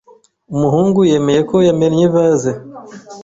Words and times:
Umuhungu 0.55 0.99
yemeye 1.11 1.41
ko 1.49 1.55
yamennye 1.67 2.05
vase. 2.13 2.51